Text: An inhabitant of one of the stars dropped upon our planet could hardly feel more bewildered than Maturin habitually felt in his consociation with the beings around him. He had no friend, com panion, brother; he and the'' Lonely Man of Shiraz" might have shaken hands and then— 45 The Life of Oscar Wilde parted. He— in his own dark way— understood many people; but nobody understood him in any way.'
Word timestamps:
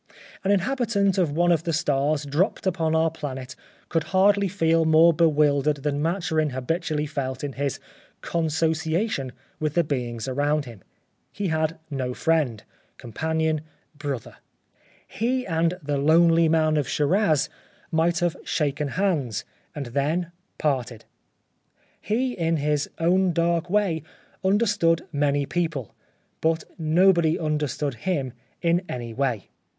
An 0.43 0.49
inhabitant 0.49 1.19
of 1.19 1.31
one 1.31 1.51
of 1.51 1.61
the 1.63 1.71
stars 1.73 2.25
dropped 2.25 2.65
upon 2.65 2.95
our 2.95 3.11
planet 3.11 3.55
could 3.87 4.05
hardly 4.05 4.47
feel 4.47 4.83
more 4.83 5.13
bewildered 5.13 5.83
than 5.83 6.01
Maturin 6.01 6.49
habitually 6.49 7.05
felt 7.05 7.43
in 7.43 7.53
his 7.53 7.79
consociation 8.21 9.31
with 9.59 9.75
the 9.75 9.83
beings 9.83 10.27
around 10.27 10.65
him. 10.65 10.81
He 11.31 11.49
had 11.49 11.77
no 11.91 12.15
friend, 12.15 12.63
com 12.97 13.13
panion, 13.13 13.59
brother; 13.95 14.37
he 15.07 15.45
and 15.45 15.75
the'' 15.83 15.97
Lonely 16.11 16.49
Man 16.49 16.77
of 16.77 16.89
Shiraz" 16.89 17.47
might 18.01 18.17
have 18.21 18.35
shaken 18.43 18.87
hands 18.87 19.45
and 19.75 19.85
then— 19.85 20.31
45 20.59 20.61
The 20.61 20.67
Life 20.67 20.73
of 20.73 20.79
Oscar 20.79 20.87
Wilde 20.87 20.87
parted. 20.87 21.05
He— 22.01 22.33
in 22.47 22.57
his 22.57 22.89
own 22.97 23.33
dark 23.33 23.69
way— 23.69 24.01
understood 24.43 25.05
many 25.13 25.45
people; 25.45 25.93
but 26.41 26.63
nobody 26.79 27.37
understood 27.37 27.93
him 27.93 28.33
in 28.63 28.81
any 28.89 29.13
way.' 29.13 29.51